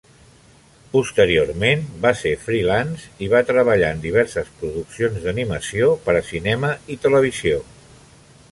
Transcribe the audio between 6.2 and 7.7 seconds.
a cinema i televisió.